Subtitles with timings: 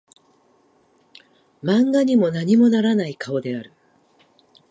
[1.61, 3.71] 漫画にも何もならない顔である